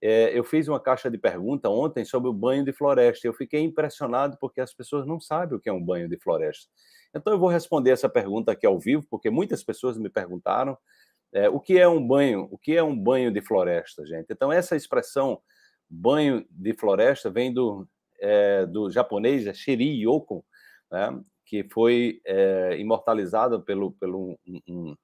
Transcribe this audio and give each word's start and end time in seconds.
é, 0.00 0.36
eu 0.36 0.44
fiz 0.44 0.68
uma 0.68 0.78
caixa 0.78 1.10
de 1.10 1.18
pergunta 1.18 1.68
ontem 1.68 2.04
sobre 2.04 2.28
o 2.28 2.32
banho 2.32 2.64
de 2.64 2.72
floresta. 2.72 3.26
Eu 3.26 3.34
fiquei 3.34 3.60
impressionado 3.60 4.36
porque 4.40 4.60
as 4.60 4.72
pessoas 4.72 5.06
não 5.06 5.20
sabem 5.20 5.56
o 5.56 5.60
que 5.60 5.68
é 5.68 5.72
um 5.72 5.84
banho 5.84 6.08
de 6.08 6.16
floresta. 6.18 6.70
Então 7.14 7.32
eu 7.32 7.38
vou 7.38 7.48
responder 7.48 7.90
essa 7.90 8.08
pergunta 8.08 8.52
aqui 8.52 8.66
ao 8.66 8.78
vivo, 8.78 9.06
porque 9.10 9.30
muitas 9.30 9.64
pessoas 9.64 9.98
me 9.98 10.08
perguntaram 10.08 10.78
é, 11.32 11.48
o 11.48 11.58
que 11.58 11.78
é 11.78 11.88
um 11.88 12.06
banho, 12.06 12.48
o 12.50 12.56
que 12.56 12.76
é 12.76 12.82
um 12.82 12.96
banho 12.96 13.32
de 13.32 13.40
floresta, 13.40 14.06
gente. 14.06 14.26
Então 14.30 14.52
essa 14.52 14.76
expressão 14.76 15.40
banho 15.90 16.46
de 16.50 16.74
floresta 16.74 17.30
vem 17.30 17.52
do, 17.52 17.88
é, 18.20 18.66
do 18.66 18.90
japonês 18.90 19.46
é 19.46 19.54
Shiri 19.54 20.02
Yoko, 20.04 20.44
né, 20.90 21.18
que 21.44 21.64
foi 21.72 22.20
imortalizado 22.78 23.62
pelo, 23.62 23.92
pelo 23.92 24.38
um, 24.46 24.60
um 24.68 24.96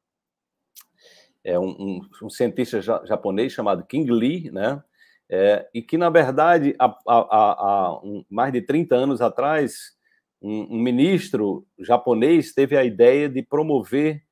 é 1.45 1.58
um, 1.58 1.70
um, 1.70 2.00
um 2.22 2.30
cientista 2.30 2.80
japonês 2.80 3.52
chamado 3.52 3.84
King 3.84 4.10
Lee, 4.10 4.50
né? 4.50 4.82
É, 5.30 5.68
e 5.74 5.82
que, 5.82 5.96
na 5.96 6.10
verdade, 6.10 6.74
há, 6.78 6.86
há, 7.06 7.16
há 7.28 8.00
um, 8.02 8.24
mais 8.30 8.52
de 8.52 8.62
30 8.62 8.95
anos 8.95 9.20
atrás, 9.20 9.92
um, 10.41 10.77
ministro 10.78 11.66
japonês 11.78 12.52
teve 12.52 12.77
a 12.77 12.84
ideia 12.84 13.28
de 13.28 13.42
promover, 13.42 14.22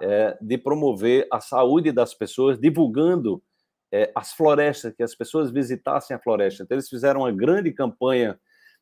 é, 0.00 0.36
de 0.40 0.58
promover 0.58 1.26
a 1.32 1.40
saúde 1.40 1.92
das 1.92 2.14
pessoas, 2.14 2.58
divulgando 2.58 3.42
é, 3.92 4.10
as 4.14 4.32
florestas, 4.32 4.92
que 4.94 5.02
as 5.02 5.14
pessoas 5.14 5.50
visitassem 5.50 6.16
a 6.16 6.20
floresta. 6.20 6.62
Então, 6.62 6.74
eles 6.74 6.88
fizeram 6.88 7.20
uma 7.20 7.32
grande 7.32 7.72
campanha, 7.72 8.38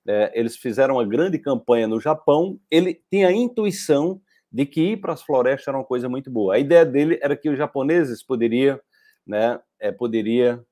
é, 0.07 0.33
eles 0.35 0.57
fizeram 0.57 0.95
uma 0.95 1.07
grande 1.07 1.38
campanha 1.38 1.87
no 1.87 2.01
Japão. 2.01 2.59
Ele 2.71 3.01
tinha 3.10 3.29
a 3.29 3.33
intuição 3.33 4.21
de 4.52 4.66
que 4.66 4.92
ir 4.92 4.97
para 4.98 5.15
as 5.15 5.23
florestas 5.23 5.69
era 5.69 5.79
uma 5.79 5.84
coisa 5.84 6.09
muito 6.09 6.30
boa. 6.30 6.55
A 6.55 6.59
ideia 6.59 6.84
dele 6.84 7.19
era 7.23 7.34
que 7.34 7.48
os 7.48 7.56
japoneses 7.56 8.23
poderiam, 8.23 8.79
né, 9.27 9.59
é, 9.80 9.91
poderia 9.91 10.62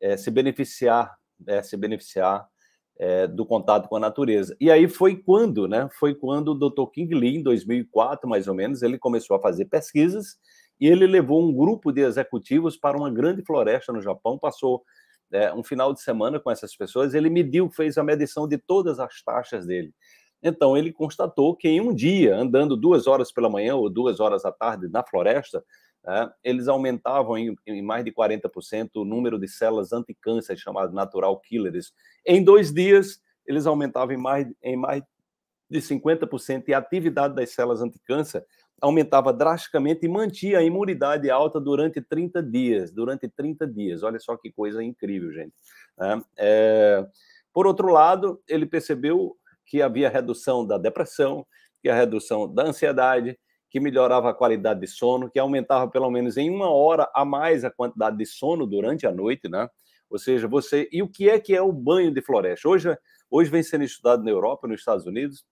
é, 0.00 0.16
se 0.16 0.30
beneficiar, 0.30 1.16
é, 1.46 1.62
se 1.62 1.76
beneficiar 1.76 2.48
é, 2.98 3.28
do 3.28 3.46
contato 3.46 3.88
com 3.88 3.94
a 3.94 4.00
natureza. 4.00 4.56
E 4.60 4.70
aí 4.70 4.88
foi 4.88 5.14
quando, 5.14 5.68
né, 5.68 5.88
foi 6.00 6.16
quando 6.16 6.48
o 6.48 6.54
Dr. 6.54 6.90
King 6.92 7.14
Lee, 7.14 7.36
em 7.36 7.42
2004, 7.42 8.28
mais 8.28 8.48
ou 8.48 8.54
menos, 8.54 8.82
ele 8.82 8.98
começou 8.98 9.36
a 9.36 9.40
fazer 9.40 9.66
pesquisas 9.66 10.36
e 10.80 10.88
ele 10.88 11.06
levou 11.06 11.40
um 11.40 11.54
grupo 11.54 11.92
de 11.92 12.00
executivos 12.00 12.76
para 12.76 12.96
uma 12.96 13.10
grande 13.10 13.44
floresta 13.44 13.92
no 13.92 14.02
Japão, 14.02 14.38
passou 14.38 14.82
um 15.54 15.62
final 15.62 15.92
de 15.92 16.00
semana 16.00 16.40
com 16.40 16.50
essas 16.50 16.74
pessoas, 16.74 17.12
ele 17.12 17.28
mediu, 17.28 17.68
fez 17.68 17.98
a 17.98 18.02
medição 18.02 18.48
de 18.48 18.56
todas 18.56 18.98
as 18.98 19.22
taxas 19.22 19.66
dele. 19.66 19.92
Então, 20.42 20.76
ele 20.76 20.92
constatou 20.92 21.56
que 21.56 21.68
em 21.68 21.80
um 21.80 21.94
dia, 21.94 22.36
andando 22.36 22.76
duas 22.76 23.06
horas 23.06 23.32
pela 23.32 23.50
manhã 23.50 23.74
ou 23.74 23.90
duas 23.90 24.20
horas 24.20 24.44
à 24.44 24.52
tarde 24.52 24.88
na 24.88 25.02
floresta, 25.02 25.64
né, 26.04 26.30
eles 26.44 26.68
aumentavam 26.68 27.36
em, 27.36 27.56
em, 27.66 27.82
mais 27.82 28.04
de 28.04 28.12
40% 28.12 28.90
o 28.96 29.04
número 29.04 29.38
de 29.38 29.48
células 29.48 29.92
anticâncer, 29.92 30.56
chamadas 30.56 30.92
natural 30.92 31.38
killers. 31.40 31.92
Em 32.24 32.42
dois 32.42 32.72
dias, 32.72 33.20
eles 33.46 33.66
aumentavam 33.66 34.14
em 34.14 34.18
mais, 34.18 34.46
em 34.62 34.76
mais 34.76 35.02
de 35.68 35.80
50% 35.80 36.68
e 36.68 36.74
a 36.74 36.78
atividade 36.78 37.34
das 37.34 37.50
células 37.50 37.82
anticâncer 37.82 38.44
aumentava 38.80 39.32
drasticamente 39.32 40.06
e 40.06 40.08
mantinha 40.08 40.58
a 40.58 40.62
imunidade 40.62 41.28
alta 41.30 41.60
durante 41.60 42.00
30 42.00 42.42
dias. 42.42 42.92
Durante 42.92 43.28
30 43.28 43.66
dias. 43.66 44.02
Olha 44.02 44.18
só 44.20 44.36
que 44.36 44.52
coisa 44.52 44.82
incrível, 44.82 45.32
gente. 45.32 45.52
Né. 45.98 46.22
É, 46.38 47.06
por 47.52 47.66
outro 47.66 47.88
lado, 47.88 48.40
ele 48.48 48.66
percebeu 48.66 49.36
que 49.68 49.82
havia 49.82 50.08
redução 50.08 50.66
da 50.66 50.78
depressão, 50.78 51.46
que 51.80 51.88
a 51.88 51.94
redução 51.94 52.52
da 52.52 52.64
ansiedade, 52.64 53.38
que 53.70 53.78
melhorava 53.78 54.30
a 54.30 54.34
qualidade 54.34 54.80
de 54.80 54.86
sono, 54.86 55.30
que 55.30 55.38
aumentava 55.38 55.88
pelo 55.90 56.10
menos 56.10 56.36
em 56.36 56.50
uma 56.50 56.70
hora 56.70 57.08
a 57.14 57.24
mais 57.24 57.64
a 57.64 57.70
quantidade 57.70 58.16
de 58.16 58.26
sono 58.26 58.66
durante 58.66 59.06
a 59.06 59.12
noite, 59.12 59.48
né? 59.48 59.68
Ou 60.10 60.18
seja, 60.18 60.48
você. 60.48 60.88
E 60.90 61.02
o 61.02 61.08
que 61.08 61.28
é 61.28 61.38
que 61.38 61.54
é 61.54 61.60
o 61.60 61.70
banho 61.70 62.10
de 62.12 62.22
floresta? 62.22 62.66
Hoje, 62.68 62.96
hoje 63.30 63.50
vem 63.50 63.62
sendo 63.62 63.84
estudado 63.84 64.24
na 64.24 64.30
Europa, 64.30 64.66
nos 64.66 64.80
Estados 64.80 65.06
Unidos. 65.06 65.44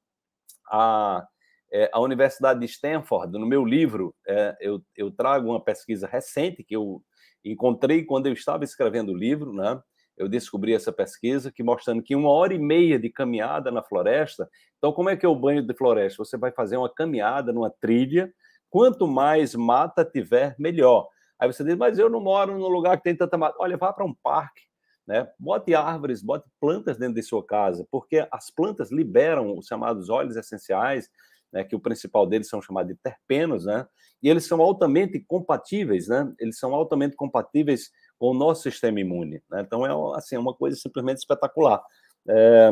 A, 0.71 1.27
é, 1.71 1.91
a 1.93 2.01
Universidade 2.01 2.59
de 2.59 2.67
Stanford, 2.67 3.39
no 3.39 3.47
meu 3.47 3.65
livro, 3.65 4.15
é, 4.27 4.57
eu, 4.61 4.83
eu 4.97 5.11
trago 5.11 5.51
uma 5.51 5.63
pesquisa 5.63 6.07
recente 6.07 6.65
que 6.65 6.75
eu 6.75 7.03
encontrei 7.45 8.03
quando 8.05 8.27
eu 8.27 8.33
estava 8.33 8.65
escrevendo 8.65 9.13
o 9.13 9.17
livro, 9.17 9.53
né? 9.53 9.79
Eu 10.17 10.29
descobri 10.29 10.73
essa 10.73 10.91
pesquisa 10.91 11.53
que 11.53 11.63
mostrando 11.63 12.03
que 12.03 12.17
uma 12.17 12.31
hora 12.31 12.55
e 12.55 12.59
meia 12.59 12.99
de 12.99 13.11
caminhada 13.11 13.71
na 13.71 13.83
floresta. 13.83 14.49
Então, 14.79 14.93
como 14.93 15.11
é 15.11 15.17
que 15.17 15.27
é 15.27 15.29
o 15.29 15.37
banho 15.37 15.63
de 15.63 15.75
floresta? 15.75 16.25
Você 16.25 16.37
vai 16.37 16.51
fazer 16.51 16.77
uma 16.77 16.89
caminhada 16.89 17.53
numa 17.53 17.71
trilha. 17.71 18.33
Quanto 18.71 19.07
mais 19.07 19.55
mata 19.55 20.05
tiver, 20.05 20.57
melhor. 20.59 21.09
Aí 21.39 21.53
você 21.53 21.63
diz, 21.63 21.77
mas 21.77 21.99
eu 21.99 22.09
não 22.09 22.21
moro 22.21 22.59
num 22.59 22.69
lugar 22.69 22.97
que 22.97 23.05
tem 23.05 23.15
tanta 23.15 23.37
mata. 23.37 23.57
Olha, 23.61 23.77
vá 23.77 23.93
para 23.93 24.05
um 24.05 24.15
parque, 24.15 24.63
né? 25.07 25.29
Bote 25.39 25.75
árvores, 25.75 26.23
bote 26.23 26.49
plantas 26.59 26.97
dentro 26.97 27.15
de 27.15 27.23
sua 27.23 27.45
casa, 27.45 27.87
porque 27.91 28.27
as 28.31 28.51
plantas 28.51 28.91
liberam 28.91 29.57
os 29.57 29.67
chamados 29.67 30.09
óleos 30.09 30.37
essenciais, 30.37 31.11
né? 31.53 31.63
Que 31.63 31.77
o 31.77 31.81
principal 31.81 32.27
deles 32.27 32.49
são 32.49 32.63
chamados 32.63 32.95
de 32.95 32.99
terpenos, 33.03 33.67
né? 33.67 33.87
E 34.23 34.31
eles 34.31 34.47
são 34.47 34.63
altamente 34.63 35.21
compatíveis, 35.21 36.09
né? 36.09 36.33
Eles 36.39 36.59
são 36.59 36.75
altamente 36.75 37.17
compatíveis 37.17 37.91
com 38.19 38.31
o 38.31 38.35
nosso 38.35 38.63
sistema 38.63 39.01
imune. 39.01 39.43
Né? 39.51 39.61
Então, 39.61 39.87
é 39.87 40.17
assim, 40.19 40.37
é 40.37 40.39
uma 40.39 40.55
coisa 40.55 40.77
simplesmente 40.77 41.19
espetacular. 41.19 41.83
É... 42.29 42.71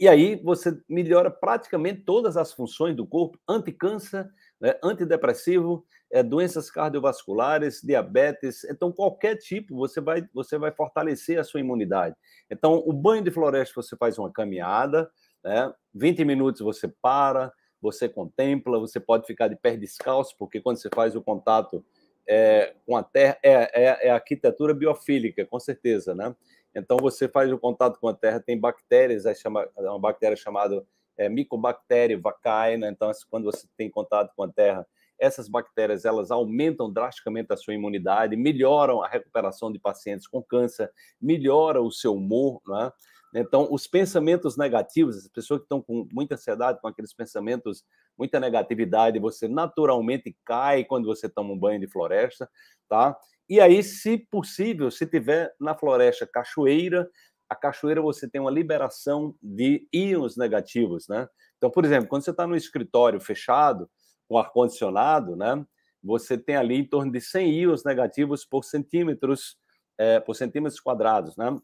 E 0.00 0.08
aí 0.08 0.34
você 0.42 0.76
melhora 0.88 1.30
praticamente 1.30 2.02
todas 2.02 2.36
as 2.36 2.52
funções 2.52 2.96
do 2.96 3.06
corpo, 3.06 3.38
anticâncer, 3.48 4.28
né? 4.60 4.74
antidepressivo, 4.82 5.84
é, 6.12 6.22
doenças 6.22 6.70
cardiovasculares, 6.70 7.80
diabetes, 7.82 8.64
então 8.64 8.92
qualquer 8.92 9.36
tipo 9.36 9.74
você 9.76 10.00
vai 10.00 10.28
você 10.34 10.58
vai 10.58 10.70
fortalecer 10.70 11.38
a 11.38 11.44
sua 11.44 11.60
imunidade. 11.60 12.14
Então 12.50 12.82
o 12.84 12.92
banho 12.92 13.22
de 13.22 13.30
floresta 13.30 13.80
você 13.80 13.96
faz 13.96 14.18
uma 14.18 14.30
caminhada, 14.30 15.10
né? 15.42 15.72
20 15.94 16.24
minutos 16.24 16.60
você 16.60 16.86
para, 17.00 17.52
você 17.80 18.08
contempla, 18.08 18.78
você 18.78 19.00
pode 19.00 19.26
ficar 19.26 19.48
de 19.48 19.56
pé 19.56 19.76
descalço, 19.76 20.36
porque 20.38 20.60
quando 20.60 20.76
você 20.76 20.88
faz 20.94 21.16
o 21.16 21.22
contato 21.22 21.84
é, 22.28 22.74
com 22.86 22.96
a 22.96 23.02
terra 23.02 23.38
é, 23.42 23.52
é, 23.52 24.08
é 24.08 24.10
arquitetura 24.10 24.74
biofílica, 24.74 25.44
com 25.44 25.58
certeza, 25.58 26.14
né? 26.14 26.34
Então 26.74 26.96
você 26.96 27.28
faz 27.28 27.52
o 27.52 27.58
contato 27.58 27.98
com 28.00 28.08
a 28.08 28.14
terra, 28.14 28.40
tem 28.40 28.58
bactérias, 28.58 29.26
é 29.26 29.34
chama, 29.34 29.68
uma 29.76 29.98
bactéria 29.98 30.36
chamada 30.36 30.84
é, 31.16 31.28
Mycobacterium 31.28 32.20
vaccae, 32.20 32.76
né? 32.76 32.88
Então 32.88 33.10
quando 33.30 33.44
você 33.44 33.66
tem 33.76 33.90
contato 33.90 34.32
com 34.34 34.44
a 34.44 34.48
terra, 34.48 34.86
essas 35.18 35.48
bactérias 35.48 36.04
elas 36.04 36.30
aumentam 36.30 36.92
drasticamente 36.92 37.52
a 37.52 37.56
sua 37.56 37.74
imunidade, 37.74 38.36
melhoram 38.36 39.02
a 39.02 39.08
recuperação 39.08 39.70
de 39.70 39.78
pacientes 39.78 40.26
com 40.26 40.42
câncer, 40.42 40.90
melhora 41.20 41.80
o 41.80 41.92
seu 41.92 42.14
humor, 42.14 42.60
né? 42.66 42.90
Então, 43.34 43.68
os 43.70 43.86
pensamentos 43.86 44.56
negativos, 44.56 45.16
as 45.16 45.28
pessoas 45.28 45.60
que 45.60 45.64
estão 45.64 45.80
com 45.80 46.06
muita 46.12 46.34
ansiedade, 46.34 46.80
com 46.80 46.88
aqueles 46.88 47.14
pensamentos, 47.14 47.82
muita 48.18 48.38
negatividade, 48.38 49.18
você 49.18 49.48
naturalmente 49.48 50.36
cai 50.44 50.84
quando 50.84 51.06
você 51.06 51.28
toma 51.28 51.52
um 51.52 51.58
banho 51.58 51.80
de 51.80 51.88
floresta, 51.88 52.48
tá? 52.88 53.16
E 53.48 53.60
aí, 53.60 53.82
se 53.82 54.18
possível, 54.18 54.90
se 54.90 55.06
tiver 55.06 55.54
na 55.58 55.74
floresta 55.74 56.26
cachoeira, 56.26 57.08
a 57.48 57.56
cachoeira 57.56 58.00
você 58.00 58.28
tem 58.28 58.40
uma 58.40 58.50
liberação 58.50 59.34
de 59.42 59.86
íons 59.92 60.36
negativos, 60.36 61.06
né? 61.08 61.28
Então, 61.56 61.70
por 61.70 61.84
exemplo, 61.84 62.08
quando 62.08 62.24
você 62.24 62.30
está 62.30 62.46
no 62.46 62.56
escritório 62.56 63.20
fechado, 63.20 63.88
com 64.28 64.38
ar-condicionado, 64.38 65.36
né? 65.36 65.64
Você 66.02 66.36
tem 66.36 66.56
ali 66.56 66.76
em 66.76 66.88
torno 66.88 67.12
de 67.12 67.20
100 67.20 67.52
íons 67.52 67.84
negativos 67.84 68.44
por 68.44 68.64
centímetros, 68.64 69.56
é, 69.98 70.18
por 70.20 70.34
centímetros 70.34 70.80
quadrados, 70.80 71.36
né? 71.36 71.56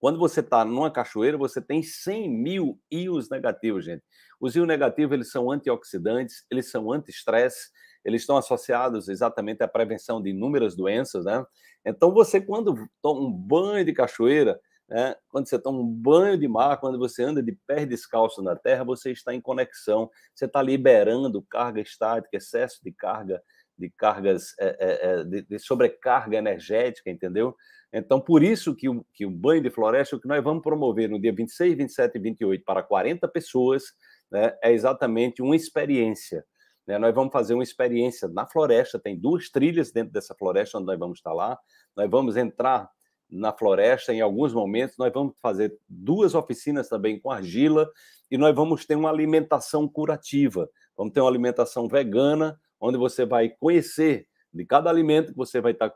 Quando 0.00 0.18
você 0.18 0.40
está 0.40 0.64
numa 0.64 0.90
cachoeira, 0.90 1.36
você 1.36 1.60
tem 1.60 1.82
100 1.82 2.30
mil 2.30 2.80
íons 2.90 3.28
negativos, 3.28 3.84
gente. 3.84 4.02
Os 4.40 4.54
íons 4.54 4.68
negativos, 4.68 5.14
eles 5.14 5.30
são 5.30 5.50
antioxidantes, 5.50 6.44
eles 6.50 6.70
são 6.70 6.92
anti-estresse, 6.92 7.70
eles 8.04 8.22
estão 8.22 8.36
associados 8.36 9.08
exatamente 9.08 9.62
à 9.62 9.68
prevenção 9.68 10.22
de 10.22 10.30
inúmeras 10.30 10.76
doenças, 10.76 11.24
né? 11.24 11.44
Então, 11.84 12.12
você, 12.12 12.40
quando 12.40 12.88
toma 13.02 13.20
um 13.20 13.32
banho 13.32 13.84
de 13.84 13.92
cachoeira, 13.92 14.60
né? 14.88 15.14
quando 15.28 15.48
você 15.48 15.58
toma 15.58 15.80
um 15.80 15.86
banho 15.86 16.38
de 16.38 16.48
mar, 16.48 16.78
quando 16.78 16.98
você 16.98 17.22
anda 17.22 17.42
de 17.42 17.52
pé 17.66 17.84
descalço 17.84 18.42
na 18.42 18.56
terra, 18.56 18.84
você 18.84 19.12
está 19.12 19.34
em 19.34 19.40
conexão, 19.40 20.10
você 20.34 20.46
está 20.46 20.62
liberando 20.62 21.42
carga 21.42 21.80
estática, 21.80 22.36
excesso 22.36 22.80
de 22.82 22.92
carga, 22.92 23.42
de 23.78 23.90
cargas, 23.90 24.54
é, 24.58 24.76
é, 24.80 25.24
de, 25.24 25.42
de 25.42 25.58
sobrecarga 25.58 26.36
energética, 26.36 27.10
entendeu? 27.10 27.54
Então, 27.92 28.20
por 28.20 28.42
isso 28.42 28.74
que 28.74 28.88
o, 28.88 29.04
que 29.14 29.24
o 29.24 29.30
banho 29.30 29.62
de 29.62 29.70
floresta, 29.70 30.16
o 30.16 30.20
que 30.20 30.28
nós 30.28 30.42
vamos 30.42 30.62
promover 30.62 31.08
no 31.08 31.20
dia 31.20 31.32
26, 31.32 31.76
27 31.76 32.16
e 32.16 32.20
28 32.20 32.64
para 32.64 32.82
40 32.82 33.26
pessoas, 33.28 33.84
né, 34.30 34.56
é 34.62 34.72
exatamente 34.72 35.40
uma 35.40 35.56
experiência. 35.56 36.44
Né? 36.86 36.98
Nós 36.98 37.14
vamos 37.14 37.32
fazer 37.32 37.54
uma 37.54 37.62
experiência 37.62 38.28
na 38.28 38.46
floresta, 38.46 38.98
tem 38.98 39.18
duas 39.18 39.48
trilhas 39.50 39.90
dentro 39.90 40.12
dessa 40.12 40.34
floresta 40.34 40.78
onde 40.78 40.86
nós 40.86 40.98
vamos 40.98 41.18
estar 41.18 41.32
lá. 41.32 41.58
Nós 41.96 42.10
vamos 42.10 42.36
entrar 42.36 42.90
na 43.30 43.52
floresta 43.52 44.12
em 44.12 44.20
alguns 44.20 44.54
momentos, 44.54 44.96
nós 44.98 45.12
vamos 45.12 45.34
fazer 45.42 45.76
duas 45.86 46.34
oficinas 46.34 46.88
também 46.88 47.20
com 47.20 47.30
argila 47.30 47.88
e 48.30 48.38
nós 48.38 48.54
vamos 48.54 48.86
ter 48.86 48.96
uma 48.96 49.10
alimentação 49.10 49.86
curativa. 49.86 50.68
Vamos 50.96 51.12
ter 51.12 51.20
uma 51.20 51.28
alimentação 51.28 51.86
vegana, 51.88 52.58
onde 52.80 52.98
você 52.98 53.24
vai 53.24 53.48
conhecer 53.48 54.26
de 54.52 54.64
cada 54.64 54.88
alimento 54.90 55.32
que 55.32 55.36
você 55.36 55.60
vai 55.60 55.72
estar, 55.72 55.92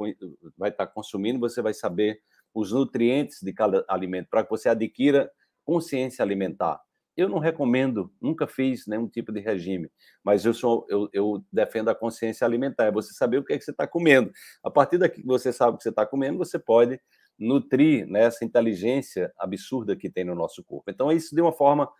vai 0.57 0.71
estar 0.71 0.87
consumindo, 0.87 1.39
você 1.39 1.63
vai 1.63 1.75
saber 1.75 2.21
os 2.55 2.73
nutrientes 2.73 3.41
de 3.43 3.53
cada 3.53 3.85
alimento, 3.89 4.29
para 4.29 4.45
que 4.45 4.51
você 4.51 4.69
adquira 4.69 5.31
consciência 5.65 6.23
alimentar. 6.23 6.81
Eu 7.17 7.29
não 7.29 7.39
recomendo, 7.39 8.11
nunca 8.21 8.47
fiz 8.47 8.87
nenhum 8.87 9.07
tipo 9.07 9.33
de 9.33 9.41
regime, 9.41 9.91
mas 10.25 10.45
eu, 10.45 10.55
sou, 10.55 10.87
eu, 10.89 11.09
eu 11.13 11.45
defendo 11.53 11.89
a 11.89 11.95
consciência 11.95 12.47
alimentar, 12.47 12.85
é 12.85 12.93
você 12.93 13.13
saber 13.13 13.39
o 13.39 13.45
que, 13.45 13.53
é 13.53 13.59
que 13.59 13.65
você 13.65 13.71
está 13.71 13.87
comendo. 13.87 14.31
A 14.63 14.71
partir 14.71 14.99
daqui 14.99 15.21
que 15.21 15.27
você 15.27 15.53
sabe 15.53 15.75
o 15.75 15.77
que 15.77 15.83
você 15.83 15.91
está 15.91 16.07
comendo, 16.07 16.39
você 16.39 16.59
pode 16.59 16.99
nutrir 17.39 18.07
né, 18.07 18.25
essa 18.25 18.45
inteligência 18.45 19.33
absurda 19.39 19.97
que 19.97 20.09
tem 20.09 20.25
no 20.25 20.35
nosso 20.35 20.65
corpo. 20.65 20.91
Então, 20.91 21.13
isso 21.13 21.35
de 21.35 21.43
uma 21.43 21.53
forma, 21.53 21.91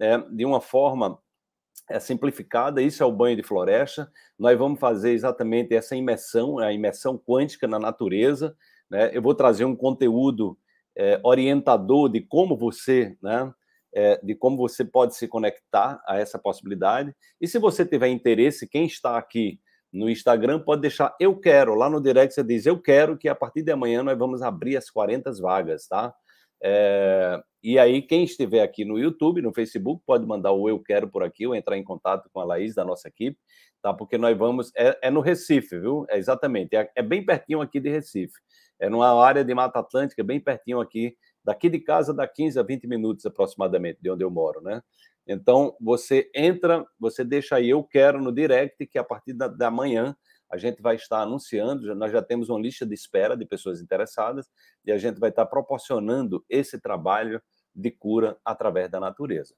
é, 0.00 0.18
de 0.18 0.44
uma 0.44 0.60
forma 0.60 1.18
é, 1.92 2.00
simplificada, 2.00 2.82
isso 2.82 3.02
é 3.02 3.06
o 3.06 3.12
banho 3.12 3.36
de 3.36 3.42
floresta. 3.42 4.10
Nós 4.38 4.58
vamos 4.58 4.80
fazer 4.80 5.12
exatamente 5.12 5.74
essa 5.74 5.94
imersão, 5.94 6.58
a 6.58 6.72
imersão 6.72 7.18
quântica 7.18 7.68
na 7.68 7.78
natureza. 7.78 8.56
Né? 8.90 9.10
Eu 9.12 9.22
vou 9.22 9.34
trazer 9.34 9.64
um 9.64 9.76
conteúdo 9.76 10.58
é, 10.96 11.20
orientador 11.22 12.08
de 12.08 12.20
como 12.20 12.56
você, 12.56 13.16
né, 13.22 13.52
é, 13.94 14.18
de 14.22 14.34
como 14.34 14.56
você 14.56 14.84
pode 14.84 15.14
se 15.14 15.28
conectar 15.28 16.02
a 16.06 16.18
essa 16.18 16.38
possibilidade. 16.38 17.14
E 17.40 17.46
se 17.46 17.58
você 17.58 17.84
tiver 17.84 18.08
interesse, 18.08 18.68
quem 18.68 18.86
está 18.86 19.16
aqui 19.16 19.60
no 19.92 20.08
Instagram 20.08 20.60
pode 20.60 20.80
deixar 20.80 21.14
eu 21.20 21.38
quero, 21.38 21.74
lá 21.74 21.90
no 21.90 22.00
direct 22.00 22.34
você 22.34 22.42
diz 22.42 22.64
eu 22.64 22.80
quero 22.80 23.18
que 23.18 23.28
a 23.28 23.34
partir 23.34 23.62
de 23.62 23.70
amanhã 23.70 24.02
nós 24.02 24.18
vamos 24.18 24.40
abrir 24.40 24.76
as 24.76 24.88
40 24.88 25.30
vagas, 25.42 25.86
tá? 25.86 26.14
É, 26.62 27.42
e 27.62 27.78
aí, 27.78 28.02
quem 28.02 28.24
estiver 28.24 28.62
aqui 28.62 28.84
no 28.84 28.98
YouTube, 28.98 29.42
no 29.42 29.52
Facebook, 29.52 30.02
pode 30.06 30.26
mandar 30.26 30.52
o 30.52 30.68
eu 30.68 30.78
quero 30.78 31.08
por 31.08 31.22
aqui 31.22 31.46
ou 31.46 31.54
entrar 31.54 31.76
em 31.76 31.84
contato 31.84 32.28
com 32.32 32.40
a 32.40 32.44
Laís 32.44 32.74
da 32.74 32.84
nossa 32.84 33.08
equipe, 33.08 33.38
tá? 33.80 33.92
Porque 33.92 34.16
nós 34.16 34.36
vamos. 34.36 34.70
É, 34.76 34.98
é 35.02 35.10
no 35.10 35.20
Recife, 35.20 35.78
viu? 35.78 36.06
É 36.08 36.18
exatamente. 36.18 36.76
É, 36.76 36.90
é, 36.94 37.02
bem 37.02 37.24
pertinho 37.24 37.60
aqui 37.60 37.80
de 37.80 37.90
Recife. 37.90 38.34
É 38.80 38.88
numa 38.88 39.12
área 39.24 39.44
de 39.44 39.54
Mata 39.54 39.78
Atlântica, 39.78 40.24
bem 40.24 40.40
pertinho 40.40 40.80
aqui 40.80 41.16
Daqui 41.44 41.68
de 41.68 41.80
casa 41.80 42.14
dá 42.14 42.26
15 42.26 42.58
a 42.58 42.62
20 42.62 42.86
minutos 42.86 43.26
aproximadamente 43.26 43.98
de 44.00 44.10
onde 44.10 44.24
eu 44.24 44.30
moro, 44.30 44.60
né? 44.60 44.80
Então, 45.26 45.76
você 45.80 46.30
entra, 46.34 46.84
você 46.98 47.24
deixa 47.24 47.56
aí, 47.56 47.70
eu 47.70 47.82
quero 47.82 48.20
no 48.20 48.32
direct, 48.32 48.86
que 48.86 48.98
a 48.98 49.04
partir 49.04 49.32
da, 49.32 49.48
da 49.48 49.70
manhã 49.70 50.16
a 50.52 50.58
gente 50.58 50.82
vai 50.82 50.96
estar 50.96 51.22
anunciando, 51.22 51.94
nós 51.94 52.12
já 52.12 52.20
temos 52.20 52.50
uma 52.50 52.60
lista 52.60 52.84
de 52.84 52.94
espera 52.94 53.34
de 53.34 53.46
pessoas 53.46 53.80
interessadas 53.80 54.50
e 54.84 54.92
a 54.92 54.98
gente 54.98 55.18
vai 55.18 55.30
estar 55.30 55.46
proporcionando 55.46 56.44
esse 56.48 56.78
trabalho 56.78 57.42
de 57.74 57.90
cura 57.90 58.36
através 58.44 58.90
da 58.90 59.00
natureza. 59.00 59.50